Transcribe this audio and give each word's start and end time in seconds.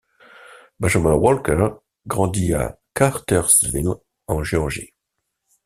Benjamin 0.79 1.13
Walker 1.13 1.67
grandit 2.07 2.55
à 2.55 2.79
Cartersville, 2.95 3.93
en 4.25 4.43
Géorgie. 4.43 4.95